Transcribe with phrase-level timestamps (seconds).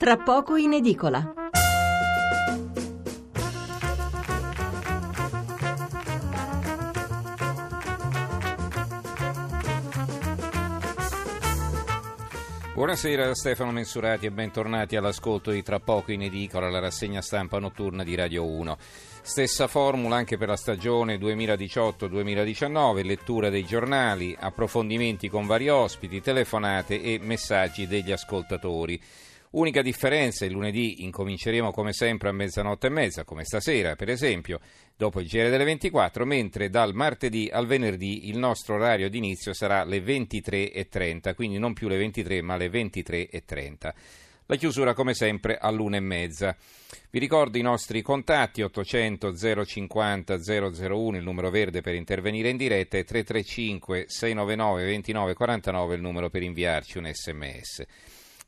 [0.00, 1.34] tra poco in edicola.
[12.72, 18.02] Buonasera Stefano Mensurati e bentornati all'ascolto di Tra poco in edicola, la rassegna stampa notturna
[18.02, 18.78] di Radio 1.
[19.20, 27.02] Stessa formula anche per la stagione 2018-2019, lettura dei giornali, approfondimenti con vari ospiti, telefonate
[27.02, 29.28] e messaggi degli ascoltatori.
[29.52, 34.60] Unica differenza, il lunedì incominceremo come sempre a mezzanotte e mezza, come stasera per esempio,
[34.96, 39.52] dopo il GR delle 24, mentre dal martedì al venerdì il nostro orario di inizio
[39.52, 43.92] sarà le 23.30, quindi non più le 23 ma le 23.30.
[44.46, 46.56] La chiusura come sempre all'una e mezza.
[47.10, 52.98] Vi ricordo i nostri contatti 800 050 001 il numero verde per intervenire in diretta
[52.98, 57.86] e 335 699 2949 il numero per inviarci un sms.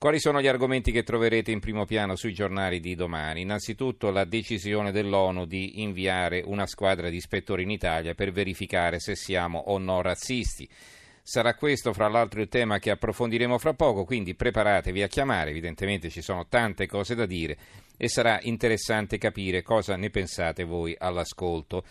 [0.02, 3.42] Quali sono gli argomenti che troverete in primo piano sui giornali di domani?
[3.42, 9.14] Innanzitutto la decisione dell'ONU di inviare una squadra di ispettori in Italia per verificare se
[9.14, 10.68] siamo o no razzisti.
[11.22, 16.10] Sarà questo, fra l'altro, il tema che approfondiremo fra poco, quindi preparatevi a chiamare, evidentemente
[16.10, 17.56] ci sono tante cose da dire
[17.96, 21.84] e sarà interessante capire cosa ne pensate voi all'ascolto.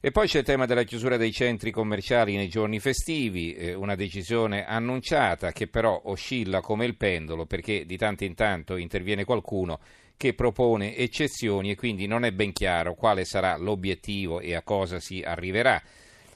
[0.00, 3.94] E poi c'è il tema della chiusura dei centri commerciali nei giorni festivi, eh, una
[3.94, 9.78] decisione annunciata che però oscilla come il pendolo perché di tanto in tanto interviene qualcuno
[10.16, 14.98] che propone eccezioni e quindi non è ben chiaro quale sarà l'obiettivo e a cosa
[14.98, 15.80] si arriverà.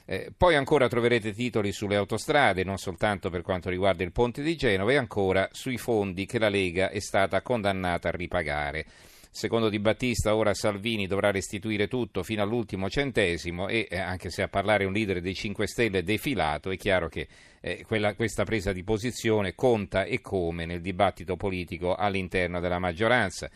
[0.05, 4.55] Eh, poi ancora troverete titoli sulle autostrade, non soltanto per quanto riguarda il ponte di
[4.55, 8.85] Genova, e ancora sui fondi che la Lega è stata condannata a ripagare.
[9.33, 14.41] Secondo Di Battista ora Salvini dovrà restituire tutto fino all'ultimo centesimo e eh, anche se
[14.41, 17.29] a parlare un leader dei 5 Stelle defilato, è chiaro che
[17.61, 23.49] eh, quella, questa presa di posizione conta e come nel dibattito politico all'interno della maggioranza.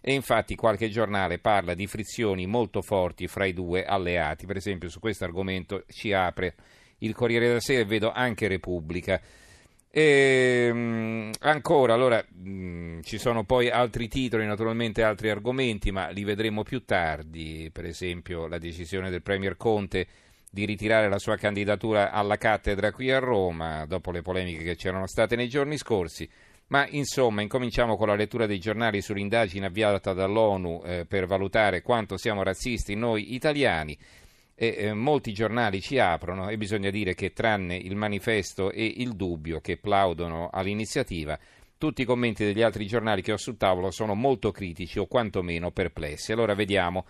[0.00, 4.46] E infatti qualche giornale parla di frizioni molto forti fra i due alleati.
[4.46, 6.54] Per esempio su questo argomento ci apre
[7.00, 9.20] il Corriere della Sera e vedo anche Repubblica.
[9.90, 16.24] E, um, ancora, allora, um, ci sono poi altri titoli, naturalmente altri argomenti, ma li
[16.24, 20.06] vedremo più tardi, per esempio la decisione del Premier Conte
[20.50, 25.06] di ritirare la sua candidatura alla cattedra qui a Roma, dopo le polemiche che c'erano
[25.06, 26.28] state nei giorni scorsi.
[26.68, 32.18] Ma insomma, incominciamo con la lettura dei giornali sull'indagine avviata dall'ONU eh, per valutare quanto
[32.18, 33.96] siamo razzisti noi italiani
[34.60, 39.14] e eh, molti giornali ci aprono e bisogna dire che tranne il manifesto e il
[39.14, 41.38] dubbio che plaudono all'iniziativa,
[41.78, 45.70] tutti i commenti degli altri giornali che ho sul tavolo sono molto critici o quantomeno
[45.70, 46.32] perplessi.
[46.32, 47.06] Allora vediamo.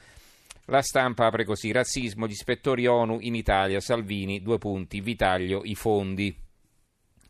[0.66, 5.16] La stampa apre così: razzismo, gli ispettori ONU in Italia, Salvini, due punti, vi
[5.64, 6.36] i fondi.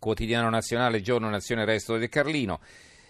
[0.01, 2.59] Quotidiano nazionale, giorno nazione, resto del Carlino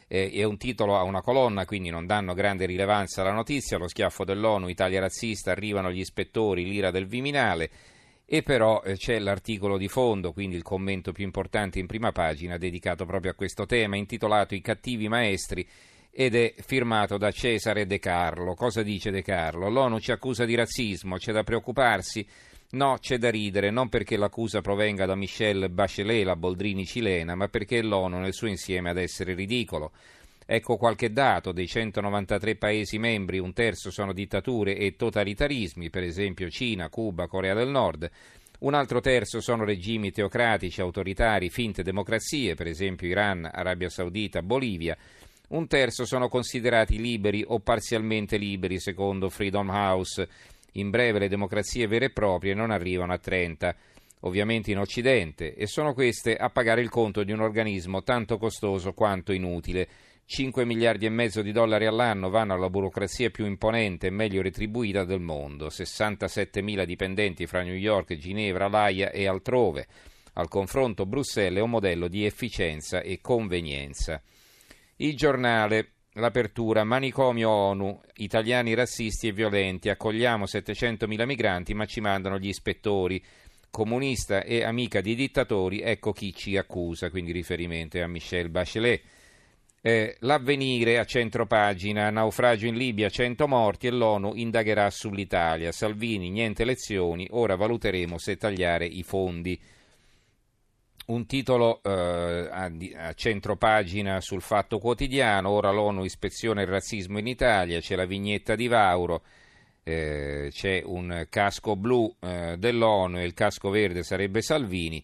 [0.09, 3.79] eh, è un titolo a una colonna, quindi non danno grande rilevanza alla notizia.
[3.79, 7.71] Lo schiaffo dell'ONU, Italia razzista, arrivano gli ispettori, l'ira del Viminale.
[8.25, 12.59] E però eh, c'è l'articolo di fondo, quindi il commento più importante in prima pagina,
[12.59, 15.67] dedicato proprio a questo tema, intitolato I cattivi maestri
[16.21, 18.55] ed è firmato da Cesare De Carlo.
[18.55, 19.69] Cosa dice De Carlo?
[19.69, 22.27] L'ONU ci accusa di razzismo, c'è da preoccuparsi
[22.71, 27.47] No, c'è da ridere, non perché l'accusa provenga da Michelle Bachelet, la Boldrini cilena, ma
[27.47, 29.93] perché l'ONU nel suo insieme ad essere ridicolo.
[30.45, 36.51] Ecco qualche dato, dei 193 Paesi membri un terzo sono dittature e totalitarismi, per esempio
[36.51, 38.11] Cina, Cuba, Corea del Nord,
[38.61, 44.97] un altro terzo sono regimi teocratici, autoritari, finte democrazie, per esempio Iran, Arabia Saudita, Bolivia,
[45.49, 50.29] un terzo sono considerati liberi o parzialmente liberi, secondo Freedom House,
[50.73, 53.75] in breve le democrazie vere e proprie non arrivano a 30,
[54.21, 58.93] ovviamente in Occidente, e sono queste a pagare il conto di un organismo tanto costoso
[58.93, 59.89] quanto inutile.
[60.27, 65.05] 5 miliardi e mezzo di dollari all'anno vanno alla burocrazia più imponente e meglio retribuita
[65.05, 69.87] del mondo, 67 mila dipendenti fra New York, Ginevra, L'Aia e altrove.
[70.35, 74.21] Al confronto Bruxelles è un modello di efficienza e convenienza.
[75.01, 82.39] Il giornale L'apertura, manicomio ONU, italiani razzisti e violenti, accogliamo 700.000 migranti ma ci mandano
[82.39, 83.23] gli ispettori.
[83.71, 89.01] Comunista e amica di dittatori, ecco chi ci accusa, quindi riferimento a Michelle Bachelet.
[89.81, 95.71] Eh, l'avvenire a centro pagina, naufragio in Libia, 100 morti e l'ONU indagherà sull'Italia.
[95.71, 99.61] Salvini, niente elezioni, ora valuteremo se tagliare i fondi
[101.09, 107.19] un titolo eh, a, a centro pagina sul Fatto Quotidiano, ora l'ONU ispeziona il razzismo
[107.19, 109.23] in Italia, c'è la vignetta di Vauro,
[109.85, 115.03] eh, c'è un casco blu eh, dell'ONU e il casco verde sarebbe Salvini.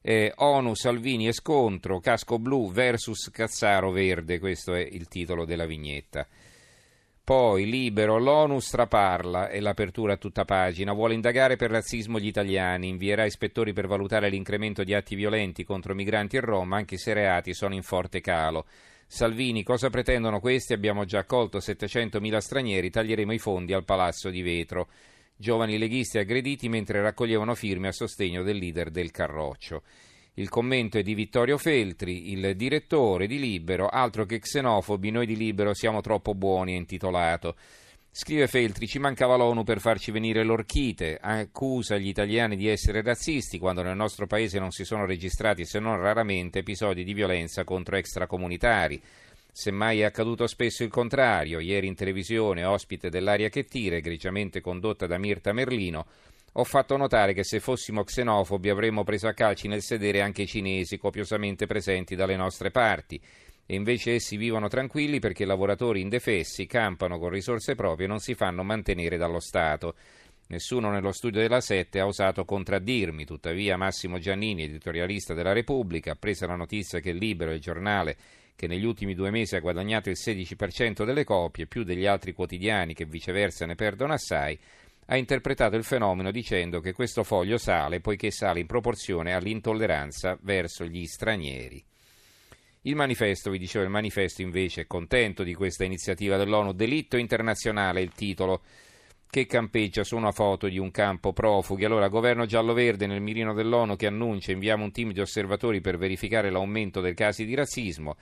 [0.00, 5.66] Eh, ONU, Salvini e scontro, casco blu versus Cazzaro verde, questo è il titolo della
[5.66, 6.26] vignetta.
[7.24, 10.92] Poi, libero, l'ONU straparla e l'apertura a tutta pagina.
[10.92, 15.94] Vuole indagare per razzismo gli italiani, invierà ispettori per valutare l'incremento di atti violenti contro
[15.94, 18.66] migranti in Roma, anche se i reati sono in forte calo.
[19.06, 20.72] Salvini, cosa pretendono questi?
[20.72, 24.88] Abbiamo già accolto 700.000 stranieri, taglieremo i fondi al Palazzo di Vetro.
[25.36, 29.82] Giovani leghisti aggrediti mentre raccoglievano firme a sostegno del leader del Carroccio.
[30.36, 35.36] Il commento è di Vittorio Feltri, il direttore di Libero, altro che xenofobi, noi di
[35.36, 37.54] Libero siamo troppo buoni, è intitolato.
[38.10, 43.58] Scrive Feltri, ci mancava l'ONU per farci venire l'orchite, accusa gli italiani di essere razzisti
[43.58, 47.96] quando nel nostro paese non si sono registrati se non raramente episodi di violenza contro
[47.96, 49.02] extracomunitari.
[49.52, 51.60] Semmai è accaduto spesso il contrario.
[51.60, 56.06] Ieri in televisione, ospite dell'aria che tira, egregiamente condotta da Mirta Merlino,
[56.54, 60.46] ho fatto notare che se fossimo xenofobi avremmo preso a calci nel sedere anche i
[60.46, 63.20] cinesi copiosamente presenti dalle nostre parti.
[63.64, 68.18] E invece essi vivono tranquilli perché i lavoratori indefessi campano con risorse proprie e non
[68.18, 69.94] si fanno mantenere dallo Stato.
[70.48, 76.46] Nessuno nello studio della Sette ha osato contraddirmi, tuttavia Massimo Giannini, editorialista della Repubblica, appresa
[76.46, 78.16] la notizia che Libero, il giornale
[78.54, 82.92] che negli ultimi due mesi ha guadagnato il 16% delle copie, più degli altri quotidiani
[82.92, 84.58] che viceversa ne perdono assai,
[85.06, 90.84] ha interpretato il fenomeno dicendo che questo foglio sale poiché sale in proporzione all'intolleranza verso
[90.84, 91.84] gli stranieri.
[92.82, 98.00] Il manifesto, vi dicevo, il manifesto invece è contento di questa iniziativa dell'ONU, delitto internazionale,
[98.00, 98.62] il titolo
[99.30, 101.84] che campeggia su una foto di un campo profughi.
[101.84, 106.50] Allora, governo giallo-verde nel mirino dell'ONU che annuncia inviamo un team di osservatori per verificare
[106.50, 108.16] l'aumento dei casi di razzismo.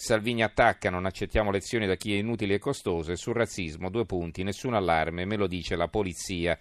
[0.00, 4.06] Salvini attacca, non accettiamo lezioni da chi è inutile e costoso e sul razzismo, due
[4.06, 6.58] punti, nessun allarme, me lo dice la polizia.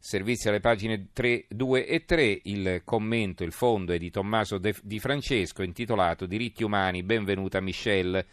[0.00, 4.74] Servizi alle pagine 3, 2 e 3, il commento, il fondo è di Tommaso De,
[4.82, 8.26] Di Francesco intitolato Diritti umani, benvenuta Michelle.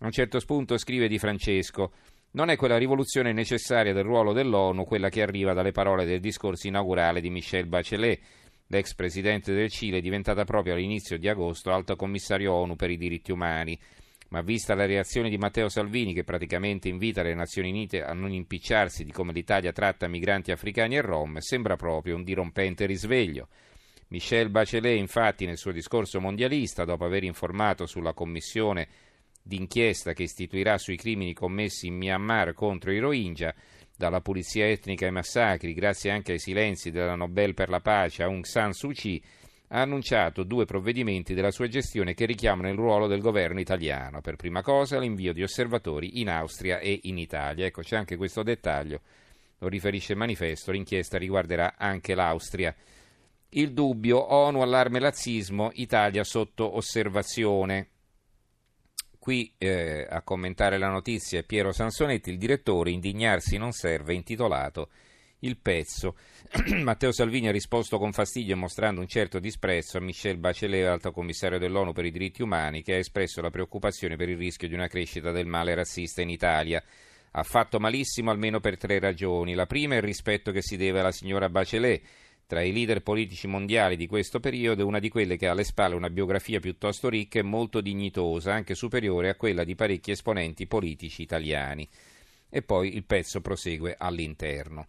[0.00, 1.92] A un certo punto scrive Di Francesco,
[2.32, 6.68] non è quella rivoluzione necessaria del ruolo dell'ONU quella che arriva dalle parole del discorso
[6.68, 8.20] inaugurale di Michel Bachelet
[8.70, 12.98] L'ex presidente del Cile è diventata proprio all'inizio di agosto alto commissario ONU per i
[12.98, 13.78] diritti umani.
[14.28, 18.30] Ma vista la reazione di Matteo Salvini, che praticamente invita le Nazioni Unite a non
[18.30, 23.48] impicciarsi di come l'Italia tratta migranti africani e rom, sembra proprio un dirompente risveglio.
[24.08, 28.86] Michel Bachelet, infatti, nel suo discorso mondialista, dopo aver informato sulla commissione
[29.42, 33.54] d'inchiesta che istituirà sui crimini commessi in Myanmar contro i Rohingya,
[33.98, 38.44] dalla pulizia etnica ai massacri, grazie anche ai silenzi della Nobel per la pace Aung
[38.44, 39.20] San Suu Kyi,
[39.70, 44.20] ha annunciato due provvedimenti della sua gestione che richiamano il ruolo del governo italiano.
[44.20, 47.66] Per prima cosa l'invio di osservatori in Austria e in Italia.
[47.66, 49.00] Ecco, c'è anche questo dettaglio,
[49.58, 52.72] lo riferisce il manifesto, l'inchiesta riguarderà anche l'Austria.
[53.48, 57.88] Il dubbio, ONU allarme lazzismo, Italia sotto osservazione.
[59.28, 64.88] Qui eh, a commentare la notizia è Piero Sansonetti, il direttore Indignarsi non serve, intitolato
[65.40, 66.16] il pezzo.
[66.82, 71.12] Matteo Salvini ha risposto con fastidio e mostrando un certo disprezzo a Michel Bachelet, alto
[71.12, 74.72] commissario dell'ONU per i diritti umani, che ha espresso la preoccupazione per il rischio di
[74.72, 76.82] una crescita del male razzista in Italia.
[77.32, 79.52] Ha fatto malissimo almeno per tre ragioni.
[79.52, 82.02] La prima è il rispetto che si deve alla signora Bachelet
[82.48, 85.94] tra i leader politici mondiali di questo periodo una di quelle che ha alle spalle
[85.94, 91.20] una biografia piuttosto ricca e molto dignitosa, anche superiore a quella di parecchi esponenti politici
[91.20, 91.86] italiani.
[92.48, 94.86] E poi il pezzo prosegue all'interno.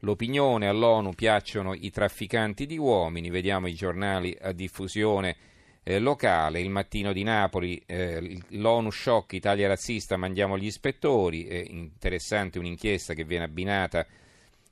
[0.00, 5.36] L'opinione all'ONU piacciono i trafficanti di uomini, vediamo i giornali a diffusione
[5.84, 11.62] eh, locale, il mattino di Napoli, eh, l'ONU shock Italia razzista, mandiamo gli ispettori, è
[11.68, 14.04] interessante un'inchiesta che viene abbinata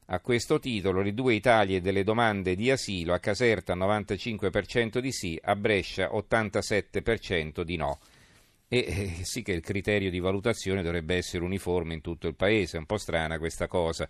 [0.06, 5.38] a questo titolo, le due Italie delle domande di asilo, a Caserta 95% di sì,
[5.42, 7.98] a Brescia 87% di no.
[8.68, 12.76] E eh, sì che il criterio di valutazione dovrebbe essere uniforme in tutto il paese,
[12.76, 14.08] è un po' strana questa cosa.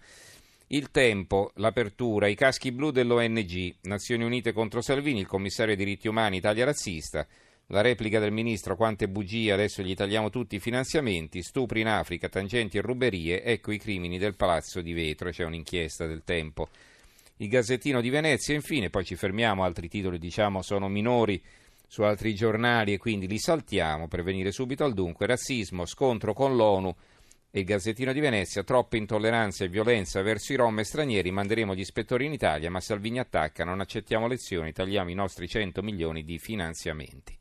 [0.69, 6.09] Il tempo, l'apertura, i caschi blu dell'ONG, Nazioni Unite contro Salvini, il commissario dei diritti
[6.09, 7.27] umani Italia razzista,
[7.69, 12.29] la replica del ministro, quante bugie, adesso gli tagliamo tutti i finanziamenti, stupri in Africa,
[12.29, 16.69] tangenti e ruberie, ecco i crimini del Palazzo di Vetro, c'è un'inchiesta del tempo.
[17.39, 21.43] Il Gazzettino di Venezia, infine, poi ci fermiamo, altri titoli diciamo sono minori
[21.87, 25.27] su altri giornali e quindi li saltiamo per venire subito al dunque.
[25.27, 26.95] Razzismo, scontro con l'ONU
[27.51, 31.75] e il Gazzettino di Venezia, troppa intolleranza e violenza verso i rom e stranieri, manderemo
[31.75, 36.25] gli ispettori in Italia, ma Salvini attacca, non accettiamo lezioni, tagliamo i nostri 100 milioni
[36.25, 37.39] di finanziamenti.